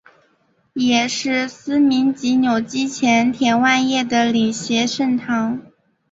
[0.73, 5.61] 也是司铎级枢机前田万叶的领衔圣堂。